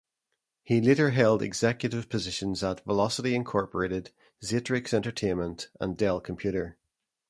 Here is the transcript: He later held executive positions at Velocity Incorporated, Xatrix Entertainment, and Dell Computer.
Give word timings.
He 0.63 0.81
later 0.81 1.11
held 1.11 1.43
executive 1.43 2.09
positions 2.09 2.63
at 2.63 2.83
Velocity 2.85 3.35
Incorporated, 3.35 4.09
Xatrix 4.43 4.95
Entertainment, 4.95 5.69
and 5.79 5.95
Dell 5.95 6.19
Computer. 6.19 6.79